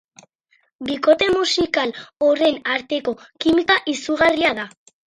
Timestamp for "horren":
2.29-2.59